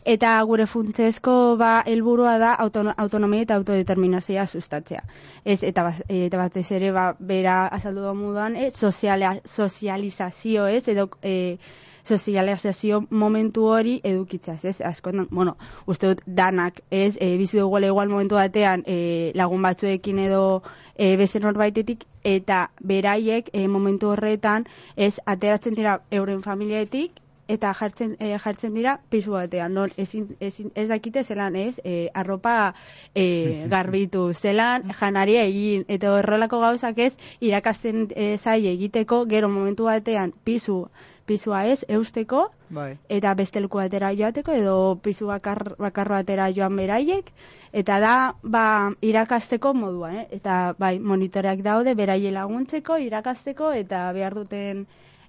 eta 0.06 0.36
gure 0.46 0.68
funtsezko 0.70 1.56
ba, 1.58 1.84
helburua 1.86 2.38
da 2.38 2.54
autono, 2.54 2.94
autonomia 2.98 3.48
eta 3.48 3.56
autodeterminazioa 3.60 4.46
sustatzea. 4.48 5.02
Ez, 5.44 5.64
eta, 5.64 5.84
baz, 5.84 6.04
eta 6.08 6.38
batez 6.38 6.70
ere, 6.78 6.92
ba, 6.94 7.08
bera 7.20 7.66
azaldu 7.68 8.06
da 8.06 8.14
moduan, 8.14 8.56
e, 8.56 8.70
soziala, 8.72 9.40
sozializazio, 9.46 10.68
ez, 10.68 10.88
edo... 10.94 11.10
E, 11.24 11.58
sozializazio 12.06 13.00
momentu 13.10 13.64
hori 13.66 13.96
edukitzaz, 14.06 14.60
ez? 14.70 14.76
Askotan, 14.86 15.26
bueno, 15.32 15.56
uste 15.90 16.12
dut 16.12 16.22
danak, 16.28 16.84
ez? 16.94 17.16
E, 17.20 17.32
bizi 17.38 17.58
dugu 17.58 17.80
igual 17.82 18.10
momentu 18.10 18.36
batean 18.38 18.84
e, 18.86 19.32
lagun 19.34 19.66
batzuekin 19.66 20.20
edo 20.28 20.62
e, 20.96 21.16
beste 21.18 21.40
norbaitetik 21.40 22.06
eta 22.24 22.70
beraiek 22.80 23.50
e, 23.54 23.68
momentu 23.68 24.14
horretan 24.14 24.68
ez 24.96 25.16
ateratzen 25.26 25.74
dira 25.74 26.00
euren 26.12 26.44
familiaetik 26.44 27.25
eta 27.48 27.74
jartzen, 27.74 28.16
e, 28.20 28.38
jartzen 28.42 28.74
dira 28.74 29.00
pisu 29.10 29.36
batean. 29.36 29.74
Non, 29.74 29.92
ezin, 30.02 30.28
ezin, 30.40 30.72
ez 30.76 30.88
dakite 30.90 31.24
zelan, 31.24 31.56
ez? 31.56 31.80
E, 31.84 32.10
arropa 32.14 32.74
e, 33.14 33.26
garbitu, 33.74 34.28
zelan 34.34 34.90
janaria 35.00 35.44
egin, 35.46 35.86
eta 35.88 36.14
horrelako 36.18 36.62
gauzak 36.64 37.00
ez, 37.00 37.14
irakasten 37.40 38.08
e, 38.16 38.38
zai 38.38 38.66
egiteko, 38.72 39.26
gero 39.30 39.50
momentu 39.50 39.90
batean 39.90 40.34
pisu, 40.44 40.86
pisua 41.26 41.66
ez, 41.68 41.84
eusteko, 41.90 42.50
Bai. 42.70 42.96
eta 43.10 43.34
beste 43.38 43.62
leku 43.62 43.80
batera 43.82 44.12
joateko, 44.14 44.54
edo 44.54 44.76
pisu 45.02 45.30
bakar, 45.30 45.76
bakar 45.82 46.10
batera 46.10 46.52
joan 46.54 46.76
beraiek, 46.78 47.32
eta 47.74 47.98
da, 48.00 48.16
ba, 48.44 48.66
irakasteko 49.02 49.74
modua, 49.74 50.14
eh? 50.22 50.28
eta 50.38 50.76
bai, 50.78 51.00
monitoreak 51.00 51.64
daude, 51.66 51.96
beraie 51.98 52.32
laguntzeko, 52.32 53.00
irakasteko, 53.02 53.74
eta 53.74 54.12
behar 54.14 54.38
duten 54.38 54.86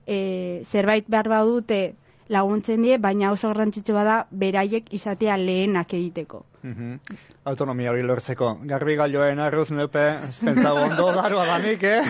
e, 0.07 0.63
zerbait 0.65 1.09
behar 1.09 1.29
badute 1.33 1.81
laguntzen 2.33 2.83
die, 2.83 2.99
baina 2.99 3.31
oso 3.33 3.49
garrantzitsua 3.53 4.03
da 4.07 4.17
beraiek 4.31 4.93
izatea 4.95 5.37
lehenak 5.39 5.95
egiteko. 5.95 6.45
Mhm. 6.67 6.97
Autonomia 7.47 7.93
hori 7.93 8.03
lortzeko. 8.03 8.49
Garbi 8.67 8.97
galioen 8.99 9.39
arruz 9.39 9.69
neupe, 9.71 10.03
ez 10.29 10.39
pentsago 10.41 10.83
ondo 10.89 11.11
daroa 11.15 11.45
danik, 11.47 11.85
eh? 11.87 12.01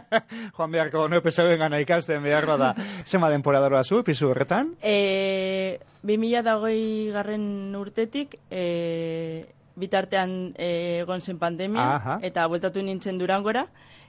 Joan 0.56 0.72
beharko 0.72 1.06
neupe 1.12 1.30
zeuden 1.30 1.60
gana 1.60 1.80
ikasten 1.82 2.22
behar 2.24 2.48
da. 2.56 2.72
Zema 3.04 3.30
denpora 3.30 3.60
daroa 3.60 3.82
zu, 3.84 4.02
pisu 4.04 4.30
horretan? 4.30 4.72
E, 4.80 5.78
2008 6.02 7.12
garren 7.12 7.76
urtetik, 7.76 8.38
e, 8.50 9.44
bitartean 9.76 10.54
e, 10.56 10.70
egon 11.02 11.20
zen 11.20 11.38
pandemia, 11.38 11.84
Aha. 11.96 12.18
eta 12.24 12.46
bueltatu 12.48 12.82
nintzen 12.82 13.18
durangora, 13.20 13.66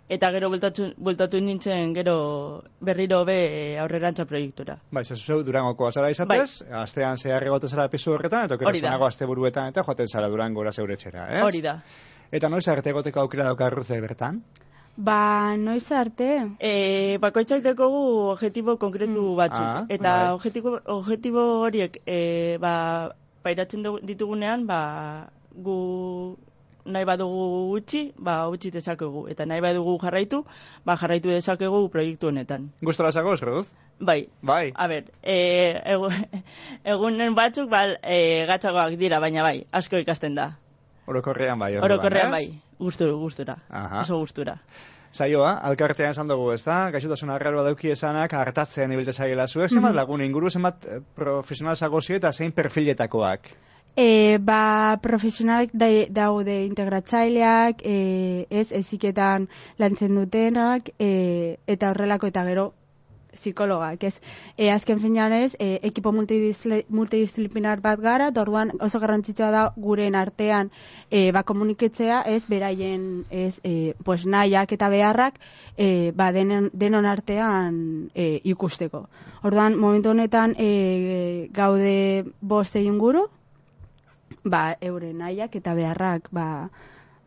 eta 0.10 0.30
gero 0.32 0.50
bueltatu, 0.50 0.92
bueltatu 0.98 1.40
nintzen 1.44 1.94
gero 1.96 2.18
berriro 2.80 3.24
be 3.28 3.38
e, 3.46 3.64
aurrerantza 3.80 4.26
proiektura. 4.26 4.78
Bai, 4.92 5.04
zezu 5.04 5.34
zeu 5.34 5.42
durangoko 5.44 5.88
azara 5.88 6.12
izatez, 6.12 6.64
astean 6.82 7.18
zehar 7.18 7.44
egoten 7.44 7.70
zara 7.70 7.90
pisu 7.92 8.14
horretan, 8.16 8.48
eta 8.48 8.58
da. 8.58 8.74
zenago 8.74 9.08
aste 9.08 9.28
buruetan, 9.28 9.74
eta 9.74 9.84
joaten 9.84 10.08
zara 10.08 10.30
durangora 10.32 10.72
zeure 10.72 10.96
etxera, 10.96 11.28
ez? 11.36 11.44
Hori 11.44 11.62
da. 11.62 11.82
Eta 12.32 12.50
noiz 12.50 12.68
arte 12.68 12.90
egoteko 12.92 13.22
aukera 13.22 13.52
dauka 13.52 13.68
arruze 13.68 14.00
bertan? 14.02 14.42
Ba, 14.98 15.56
noiz 15.62 15.86
arte? 15.92 16.28
E, 16.60 17.18
bakoitzak 17.22 17.62
dekogu 17.64 18.32
objetibo 18.32 18.78
konkretu 18.82 19.36
batzuk. 19.38 19.62
Ah, 19.62 19.86
eta 19.94 20.14
bai. 20.24 20.34
objetibo, 20.34 20.80
objetibo 20.96 21.44
horiek 21.68 22.00
e, 22.06 22.58
ba, 22.64 23.14
pairatzen 23.44 23.86
ditugunean, 24.08 24.66
ba, 24.68 24.80
gu 25.54 25.78
nahi 26.88 27.06
badugu 27.06 27.74
utzi, 27.78 28.04
ba, 28.18 28.40
utzi 28.50 28.72
dezakegu. 28.72 29.28
Eta 29.32 29.46
nahi 29.46 29.62
badugu 29.64 29.98
jarraitu, 30.02 30.44
ba, 30.86 30.98
jarraitu 30.98 31.30
dezakegu 31.34 31.84
proiektu 31.94 32.32
honetan. 32.32 32.72
Gustora 32.82 33.12
zagoz, 33.12 33.42
Ruth? 33.44 33.70
Bai, 34.00 34.28
Bai. 34.42 34.72
a 34.76 34.88
ber, 34.88 35.12
e, 35.24 35.38
egu, 35.94 36.10
egunen 36.96 37.36
batzuk, 37.36 37.70
ba, 37.70 37.86
e, 38.04 38.46
gatzagoak 38.50 38.98
dira, 39.00 39.20
baina 39.20 39.44
bai, 39.44 39.66
asko 39.72 39.98
ikasten 40.04 40.38
da. 40.38 40.52
Orokorrean 41.08 41.60
bai. 41.60 41.72
Orokorrean 41.80 42.32
bai, 42.32 42.46
gustura, 42.80 43.14
gustura. 43.14 43.58
Aha. 43.70 44.04
Oso 44.04 44.20
gustura. 44.20 44.60
Saioa, 45.18 45.54
alkartean 45.70 46.12
esan 46.12 46.28
dugu, 46.30 46.52
ez 46.54 46.62
da? 46.66 46.90
Gaixotasun 46.94 47.32
arraroa 47.34 47.64
dauki 47.66 47.90
esanak 47.94 48.34
hartatzen 48.38 48.92
ibilte 48.94 49.16
zaiela 49.16 49.48
zuek, 49.48 49.72
zenbat 49.72 49.96
lagun 49.96 50.22
inguru, 50.22 50.52
zenbat 50.52 50.86
eh, 50.86 51.00
profesional 51.16 51.76
zagozi 51.76 52.18
eta 52.20 52.32
zein 52.32 52.52
perfiletakoak. 52.52 53.50
E, 53.98 54.38
ba, 54.38 55.00
profesionalak 55.02 55.72
da, 55.74 55.88
daude 56.14 56.60
integratzaileak, 56.68 57.80
e, 57.82 58.46
ez, 58.54 58.68
eziketan 58.70 59.48
lantzen 59.82 60.14
dutenak, 60.14 60.92
e, 61.02 61.58
eta 61.66 61.90
horrelako 61.90 62.30
eta 62.30 62.44
gero 62.46 62.66
psikologak, 63.38 64.04
ez. 64.04 64.20
E, 64.54 64.70
azken 64.70 65.00
finean 65.02 65.34
ez, 65.34 65.56
e, 65.58 65.80
ekipo 65.90 66.12
multidisciplinar 66.14 67.82
bat 67.82 68.04
gara, 68.04 68.28
orduan 68.44 68.76
oso 68.86 69.02
garrantzitsua 69.02 69.50
da 69.56 69.64
guren 69.76 70.14
artean 70.20 70.70
e, 71.10 71.32
ba, 71.34 71.42
komuniketzea, 71.42 72.20
ez, 72.30 72.44
beraien, 72.46 73.26
ez, 73.32 73.56
e, 73.64 73.96
pues, 74.06 74.28
nahiak 74.30 74.76
eta 74.78 74.92
beharrak, 74.94 75.40
e, 75.74 76.12
ba, 76.14 76.30
denen, 76.38 76.70
denon 76.74 77.10
artean 77.10 77.82
e, 78.14 78.30
ikusteko. 78.54 79.08
Orduan, 79.42 79.78
momentu 79.82 80.14
honetan 80.14 80.54
e, 80.54 81.50
gaude 81.50 81.98
bost 82.42 82.78
egin 82.78 83.02
guru, 83.02 83.26
ba, 84.50 84.76
euren 84.82 85.18
nahiak 85.18 85.56
eta 85.56 85.74
beharrak 85.78 86.30
ba, 86.32 86.70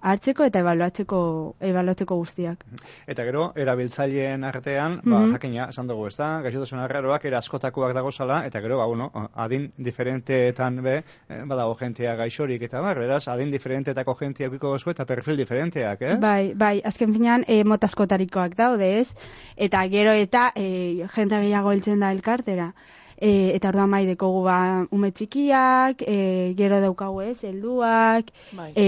hartzeko 0.00 0.46
eta 0.48 0.62
ebaluatzeko, 0.62 1.16
ebaluatzeko 1.60 2.16
guztiak. 2.16 2.62
Eta 3.06 3.24
gero, 3.26 3.50
erabiltzaileen 3.54 4.44
artean, 4.48 4.94
ba, 5.04 5.18
Mhm. 5.20 5.32
jakina, 5.34 5.66
esan 5.68 5.86
dugu, 5.90 6.06
ez 6.06 6.16
da? 6.16 6.40
Gaixotasun 6.40 6.78
arraroak 6.80 7.24
era 7.28 7.36
askotakoak 7.38 7.92
dagozala, 7.92 8.46
eta 8.46 8.62
gero, 8.64 8.78
ba, 8.78 8.86
bueno, 8.86 9.10
adin 9.34 9.72
diferenteetan 9.76 10.82
be, 10.82 10.94
eh, 11.28 11.42
badago 11.44 11.74
jentea 11.76 12.14
gaixorik 12.16 12.62
eta 12.62 12.80
bar, 12.80 12.98
beraz, 12.98 13.28
adin 13.28 13.50
diferenteetako 13.50 14.14
jentea 14.22 14.48
biko 14.48 14.70
gozu 14.70 14.90
eta 14.90 15.04
perfil 15.04 15.36
diferenteak, 15.36 16.00
ez? 16.02 16.18
Bai, 16.18 16.54
bai, 16.54 16.80
azken 16.82 17.12
finean 17.12 17.44
e, 17.46 17.62
motaskotarikoak 17.64 18.56
daude, 18.56 19.00
ez? 19.00 19.14
Eta 19.56 19.86
gero 19.88 20.12
eta 20.12 20.52
e, 20.56 21.06
jende 21.14 21.42
gehiago 21.44 21.72
heltzen 21.72 22.00
da 22.00 22.10
elkartera. 22.12 22.72
E, 23.20 23.52
eta 23.54 23.68
orduan 23.68 23.90
bai 23.92 24.06
dekogu 24.08 24.44
ba, 24.46 24.86
ume 24.90 25.10
txikiak, 25.12 26.02
e, 26.08 26.54
gero 26.56 26.80
daukagu 26.80 27.20
ez, 27.26 27.42
helduak, 27.44 28.32
Bai. 28.56 28.72
e, 28.76 28.86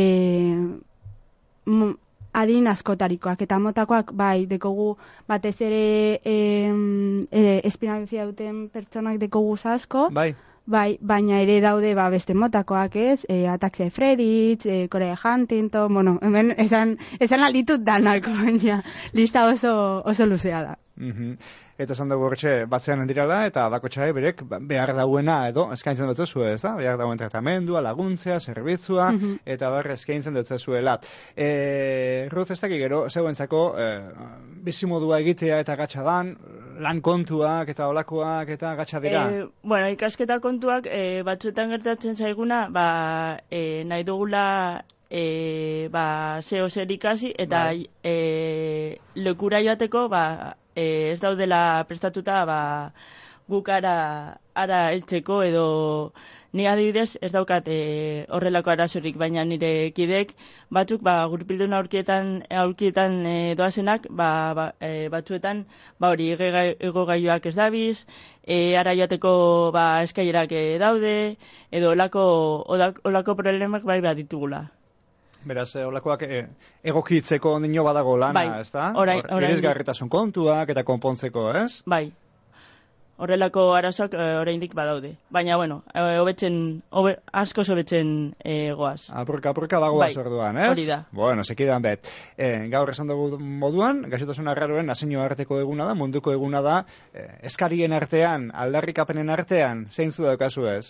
adin 2.33 2.69
askotarikoak. 2.73 3.43
Eta 3.45 3.59
motakoak 3.61 4.15
bai 4.17 4.47
dekogu 4.49 4.97
batez 5.29 5.59
ere 5.61 6.21
em, 6.25 7.21
e, 7.31 7.61
duten 8.25 8.69
pertsonak 8.69 9.19
dekogu 9.21 9.57
asko. 9.65 10.09
Bai, 10.11 10.35
bai, 10.67 10.99
baina 11.01 11.41
ere 11.41 11.61
daude 11.61 11.95
ba, 11.95 12.09
beste 12.09 12.35
motakoak 12.35 12.97
ez? 12.97 13.27
E, 13.29 13.47
Ataxia 13.47 13.91
Freditz, 13.91 14.67
e, 14.67 14.89
Korea 14.89 15.17
Huntington 15.23 15.93
bueno, 15.93 16.19
hemen 16.23 16.55
esan, 16.57 16.99
esan 17.21 17.45
alditut 17.45 17.85
danak 17.85 18.27
baina 18.41 18.83
lista 19.13 19.47
oso, 19.47 20.03
oso 20.05 20.27
luzea 20.27 20.63
da 20.63 20.79
Mhm. 20.97 21.37
Eta 21.79 21.95
esan 21.97 22.11
dugu 22.13 22.27
horretxe 22.27 22.67
batzean 22.71 23.07
dirala, 23.09 23.47
eta 23.49 23.65
bakotxai 23.73 24.11
berek 24.13 24.43
ba, 24.47 24.59
behar 24.61 24.93
dauena 24.95 25.49
edo 25.49 25.71
eskaintzen 25.73 26.07
dut 26.07 26.21
ez 26.21 26.61
da? 26.63 26.75
Behar 26.77 26.99
dauen 26.99 27.19
tratamendua, 27.19 27.81
laguntzea, 27.81 28.39
zerbitzua, 28.41 29.11
Mhm. 29.13 29.39
eta 29.47 29.71
bar 29.71 29.91
eskaintzen 29.91 30.35
dut 30.35 30.47
zuela. 30.59 30.99
E, 31.37 32.29
Ruth, 32.31 32.51
ez 32.51 32.61
dakik 32.61 32.79
gero, 32.79 33.09
zeuentzako, 33.09 33.75
e, 33.79 34.01
bizimodua 34.63 35.21
egitea 35.21 35.61
eta 35.61 35.77
gatsa 35.77 36.03
dan, 36.03 36.37
lan 36.79 37.01
kontuak 37.01 37.69
eta 37.69 37.89
olakoak 37.89 38.49
eta 38.49 38.75
gatsa 38.75 39.01
dira. 39.01 39.31
E, 39.31 39.49
bueno, 39.63 39.89
ikasketa 39.89 40.41
kontuak 40.41 40.87
e, 40.87 41.23
batzuetan 41.23 41.71
gertatzen 41.71 42.17
zaiguna, 42.17 42.69
ba, 42.71 43.39
e, 43.51 43.83
nahi 43.85 44.05
dugula 44.05 44.85
e, 45.11 45.89
ba, 45.93 46.41
zeo 46.43 46.69
zer 46.71 46.91
ikasi, 46.91 47.35
eta 47.37 47.65
Bai. 47.67 47.87
e, 48.03 48.99
lekura 49.15 49.61
joateko, 49.63 50.09
ba, 50.09 50.57
e, 50.77 51.13
ez 51.13 51.21
daudela 51.21 51.85
prestatuta, 51.89 52.45
ba, 52.47 52.61
guk 53.49 53.69
ara, 53.69 53.97
ara 54.55 54.85
eltzeko 54.93 55.43
edo 55.43 55.67
Ni 56.59 56.65
adibidez 56.69 57.17
ez 57.27 57.29
daukat 57.35 57.69
e, 57.75 57.77
horrelako 58.37 58.71
arazorik, 58.73 59.15
baina 59.21 59.45
nire 59.51 59.71
kidek 59.99 60.35
batzuk 60.79 61.05
ba, 61.07 61.15
gurpildun 61.35 61.73
aurkietan, 61.79 62.29
aurkietan 62.65 63.15
e, 63.31 63.37
doazenak, 63.61 64.09
ba, 64.21 64.29
ba, 64.59 64.67
e, 64.89 65.09
batzuetan 65.15 65.63
ba, 65.99 66.11
hori 66.11 66.29
ego 66.91 67.07
gaioak 67.13 67.49
ez 67.53 67.55
dabiz, 67.61 68.05
e, 68.45 68.61
ara 68.83 68.93
joateko 69.01 69.33
ba, 69.79 69.87
eskailerak 70.11 70.53
e, 70.61 70.63
daude, 70.85 71.17
edo 71.81 71.97
olako, 71.97 72.29
olako 73.13 73.39
problemak 73.43 73.89
bai 73.95 74.01
bat 74.11 74.21
ditugula. 74.21 74.67
Beraz, 75.45 75.75
eh, 75.77 75.87
olakoak 75.87 76.23
eh, 76.23 76.43
egokitzeko 76.85 77.59
nino 77.63 77.85
badago 77.85 78.17
lana, 78.17 78.35
bai, 78.37 78.61
ez 78.61 78.71
da? 78.71 78.93
Orain, 78.97 79.23
kontuak 80.11 80.71
eta 80.71 80.85
konpontzeko, 80.87 81.51
ez? 81.65 81.83
Bai. 81.87 82.13
Horrelako 83.23 83.69
arazoak 83.77 84.15
e, 84.17 84.25
oraindik 84.41 84.73
badaude. 84.75 85.13
Baina, 85.31 85.57
bueno, 85.61 85.83
hobetzen, 85.95 86.57
hobe, 86.91 87.13
asko 87.43 87.63
hobetzen 87.63 88.09
e, 88.41 88.73
goaz. 88.75 89.13
Apurka, 89.15 89.53
apurka 89.53 89.79
dagoa 89.83 90.09
bai, 90.09 90.17
orduan, 90.19 90.59
ez? 90.59 90.71
Hori 90.73 90.87
da. 90.89 90.99
Bueno, 91.13 91.45
sekidan 91.45 91.85
bet. 91.85 92.11
E, 92.35 92.49
gaur 92.73 92.91
esan 92.91 93.13
dugu 93.13 93.39
moduan, 93.39 94.03
gaxotasun 94.11 94.51
arraroen 94.51 94.91
asenio 94.91 95.23
arteko 95.23 95.61
eguna 95.61 95.87
da, 95.91 95.95
munduko 95.95 96.35
eguna 96.35 96.65
da, 96.67 96.81
e, 97.15 97.29
eskarien 97.53 97.95
artean, 97.95 98.51
aldarrikapenen 98.65 99.31
artean, 99.31 99.87
zein 99.93 100.11
zu 100.11 100.27
daukazu 100.27 100.67
ez? 100.73 100.87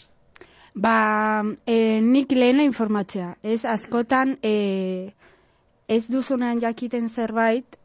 Ba, 0.74 1.44
e, 1.66 2.00
nik 2.00 2.32
lehena 2.32 2.64
informatzea. 2.64 3.36
Ez, 3.42 3.64
askotan, 3.68 4.38
e, 4.42 5.12
ez 5.88 6.06
duzunean 6.08 6.60
jakiten 6.62 7.08
zerbait, 7.08 7.76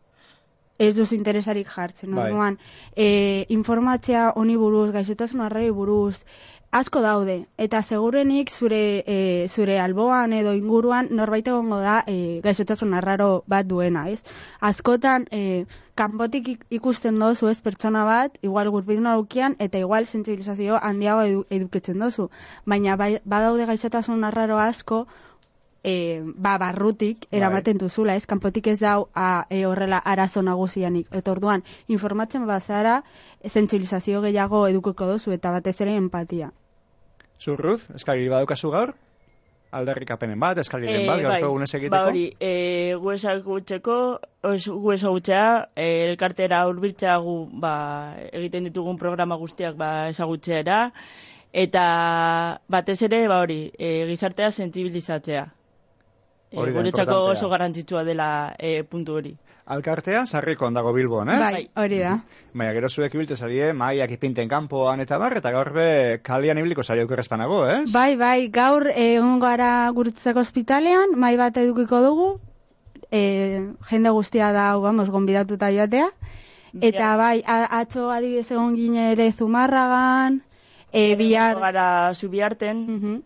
ez 0.80 0.94
duz 0.96 1.12
interesarik 1.12 1.68
jartzen. 1.68 2.14
Bai. 2.16 2.30
Orduan, 2.30 2.58
e, 2.96 3.46
informatzea 3.50 4.30
honi 4.36 4.56
buruz, 4.56 4.92
gaixotasun 4.96 5.44
arrei 5.44 5.70
buruz, 5.72 6.24
asko 6.72 7.02
daude. 7.02 7.48
Eta 7.58 7.82
segurenik 7.82 8.52
zure, 8.52 9.04
e, 9.08 9.48
zure 9.48 9.80
alboan 9.80 10.34
edo 10.34 10.54
inguruan 10.54 11.08
norbait 11.12 11.48
egongo 11.48 11.80
da 11.80 12.04
e, 12.08 12.40
gaixotasun 12.44 12.94
arraro 12.94 13.44
bat 13.48 13.68
duena, 13.68 14.08
ez? 14.10 14.24
Askotan, 14.60 15.28
e, 15.32 15.66
kanpotik 15.96 16.66
ikusten 16.70 17.20
dozu 17.20 17.50
ez 17.50 17.60
pertsona 17.62 18.04
bat, 18.06 18.38
igual 18.42 18.70
gurbidun 18.70 19.08
aukian, 19.14 19.56
eta 19.60 19.80
igual 19.80 20.06
sensibilizazio 20.06 20.80
handiago 20.82 21.24
edu, 21.30 21.46
eduketzen 21.50 22.00
dozu. 22.00 22.30
Baina 22.66 22.96
bai, 22.96 23.18
badaude 23.24 23.66
gaixotasun 23.66 24.24
arraro 24.24 24.60
asko, 24.60 25.08
e, 25.84 26.22
ba, 26.36 26.58
barrutik, 26.58 27.26
bai. 27.30 27.40
eramaten 27.40 27.78
duzula, 27.78 28.16
ez? 28.16 28.26
Kanpotik 28.26 28.68
ez 28.68 28.80
dau 28.80 29.08
a, 29.14 29.46
e, 29.50 29.66
horrela 29.66 29.98
arazo 29.98 30.42
nagusianik. 30.42 31.08
Eta 31.12 31.32
orduan, 31.32 31.64
informatzen 31.88 32.46
bazara, 32.48 33.02
sensibilizazio 33.48 34.22
gehiago 34.22 34.68
edukeko 34.68 35.06
dozu, 35.06 35.32
eta 35.32 35.52
batez 35.52 35.80
ere 35.82 35.96
empatia. 35.96 36.52
Zurruz, 37.40 37.90
eskari 37.96 38.30
badukazu 38.30 38.72
gaur? 38.72 38.96
aldarrikapenen 39.78 40.40
bat, 40.40 40.58
eskaliren 40.62 41.06
bat, 41.08 41.20
e, 41.20 41.24
gaurko 41.26 41.50
bai, 41.54 41.66
egiteko? 41.68 41.92
Ba 41.92 42.04
hori, 42.08 42.24
e, 42.40 42.52
gu 43.02 43.12
ezagutzeko, 43.14 43.98
gu 44.86 44.94
ezagutzea, 44.94 45.48
e, 45.76 45.88
elkartera 46.08 46.62
urbiltzea 46.70 47.18
gu 47.24 47.36
ba, 47.64 47.74
egiten 48.32 48.70
ditugun 48.70 49.00
programa 49.02 49.36
guztiak 49.36 49.76
ba, 49.80 49.92
ezagutzea 50.14 50.82
eta 51.58 51.86
batez 52.70 53.02
ere, 53.08 53.28
ba 53.28 53.42
hori, 53.44 53.72
e, 53.78 54.06
gizartea 54.10 54.52
sentibilizatzea. 54.52 55.46
E, 56.52 56.72
guretzako 56.72 57.18
oso 57.34 57.50
garantzitsua 57.52 58.06
dela 58.08 58.56
e, 58.58 58.84
puntu 58.88 59.18
hori. 59.20 59.34
Alkartea, 59.68 60.22
sarriko 60.26 60.64
ondago 60.70 60.94
bilboan, 60.96 61.28
ez? 61.34 61.40
Bai, 61.44 61.64
hori 61.76 61.98
da. 62.00 62.14
Baina, 62.54 62.72
gero 62.78 62.88
zuek 62.88 63.18
ibiltze 63.18 63.36
zarie, 63.36 63.74
maiak 63.76 64.14
ipinten 64.16 64.48
kanpoan 64.48 65.04
eta 65.04 65.20
bar, 65.20 65.36
eta 65.42 65.52
gaur 65.52 65.74
be, 65.76 65.88
kalian 66.24 66.62
ibiliko 66.62 66.86
zari 66.88 67.04
okerrezpanago, 67.04 67.60
ez? 67.74 67.82
Bai, 67.92 68.16
bai, 68.16 68.48
gaur 68.48 68.88
egon 68.94 69.42
gara 69.44 69.72
gurtzeko 69.98 70.40
ospitalean, 70.46 71.18
mai 71.20 71.36
bat 71.36 71.60
edukiko 71.60 72.00
dugu, 72.06 72.30
e, 73.12 73.22
jende 73.92 74.16
guztia 74.16 74.54
da, 74.56 74.70
vamos, 74.80 75.10
gonbidatuta 75.12 75.74
joatea, 75.76 76.08
eta 76.80 77.16
bai, 77.20 77.42
atxo 77.44 78.08
adibidez 78.16 78.48
egon 78.54 78.76
gine 78.80 79.12
ere 79.18 79.34
zumarragan, 79.34 80.46
e, 80.94 81.10
bihar... 81.20 81.60
Gara 81.60 81.90
zubiarten, 82.16 82.86
uh 82.88 83.18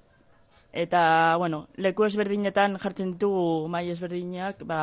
eta 0.72 1.36
bueno, 1.38 1.68
leku 1.76 2.06
ezberdinetan 2.08 2.78
jartzen 2.80 3.14
ditugu 3.14 3.68
mai 3.68 3.90
ezberdinak, 3.92 4.64
ba, 4.66 4.82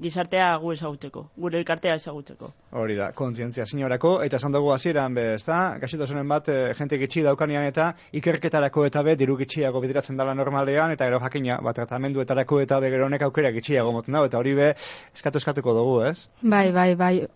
gizartea 0.00 0.56
gu 0.62 0.72
ezagutzeko, 0.72 1.28
gure 1.36 1.58
elkartea 1.58 1.94
ezagutzeko. 2.00 2.52
Hori 2.70 2.94
da, 2.94 3.08
kontzientzia 3.18 3.64
sinorako 3.66 4.12
eta 4.22 4.38
esan 4.38 4.52
dugu 4.54 4.68
hasieran 4.70 5.14
be, 5.16 5.24
ezta? 5.34 5.56
Gaixotasunen 5.82 6.28
bat 6.30 6.46
e, 6.52 6.58
jente 6.78 7.00
gitxi 7.00 7.24
daukanean 7.26 7.64
eta 7.66 7.88
ikerketarako 8.14 8.84
eta 8.86 9.02
be 9.02 9.16
diru 9.18 9.34
gitxiago 9.40 9.82
bideratzen 9.82 10.20
dela 10.20 10.36
normalean 10.38 10.94
eta 10.94 11.08
gero 11.08 11.18
jakina 11.24 11.56
bat 11.66 11.80
tratamenduetarako 11.80 12.60
eta 12.62 12.78
be 12.78 12.92
gero 12.94 13.08
honek 13.08 13.26
aukera 13.26 13.50
gitxiago 13.56 13.90
moten 13.96 14.14
dago 14.14 14.30
eta 14.30 14.38
hori 14.38 14.54
be 14.54 14.70
eskatu 14.70 15.42
eskatuko 15.42 15.74
dugu, 15.80 15.98
ez? 16.12 16.28
Bai, 16.42 16.70
bai, 16.70 16.94
bai. 16.94 17.26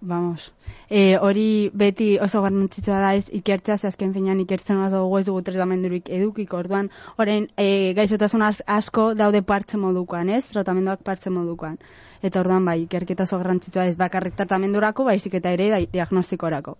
vamos. 0.00 0.52
E, 0.88 1.16
hori 1.18 1.48
beti 1.74 2.12
oso 2.22 2.46
garrantzitsua 2.46 3.02
da 3.02 3.12
ez 3.18 3.26
ikertzea, 3.40 3.78
ze 3.78 3.90
azken 3.90 4.14
finean 4.14 4.40
ikertzen 4.46 4.78
oso 4.86 5.02
dugu 5.02 5.18
ez 5.18 5.26
dugu 5.26 5.42
tratamendurik 5.42 6.14
edukiko. 6.20 6.62
Orduan, 6.62 6.92
orain 7.18 7.50
e, 7.58 7.92
gaixotasun 7.98 8.46
asko 8.46 9.14
daude 9.18 9.42
partze 9.42 9.82
modukoan, 9.82 10.30
ez? 10.30 10.44
Tratamenduak 10.54 11.02
partze 11.02 11.30
modukoan. 11.30 11.80
Eta 12.22 12.40
orduan 12.40 12.64
bai, 12.64 12.80
ikerketa 12.86 13.26
oso 13.26 13.38
garrantzitsua 13.42 13.86
ez 13.90 13.96
bakarrik 14.00 14.36
mugimendurako 14.76 15.04
baizik 15.04 15.34
eta 15.34 15.52
ere 15.52 15.86
diagnostikorako. 15.92 16.76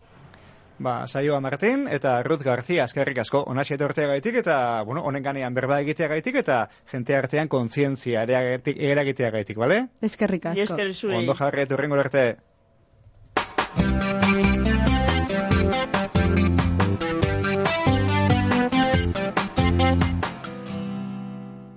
Ba, 0.78 1.06
saioa 1.06 1.40
Martin 1.40 1.86
eta 1.88 2.22
Ruth 2.22 2.44
Garzia 2.44 2.84
eskerrik 2.84 3.18
asko 3.22 3.44
onaxe 3.48 3.74
etorteagaitik 3.78 4.42
eta 4.42 4.82
bueno, 4.84 5.02
honen 5.08 5.22
ganean 5.22 5.54
berba 5.54 5.80
egiteagaitik 5.80 6.36
eta 6.42 6.68
jente 6.92 7.16
artean 7.16 7.48
kontzientzia 7.48 8.26
eragiteagaitik, 8.28 9.56
bale? 9.56 9.86
Eskerrik 10.02 10.52
asko. 10.52 10.76
Esker 10.76 11.16
Ondo 11.16 11.34
jarri 11.34 11.62
etorrengo 11.62 11.96
arte. 11.96 12.36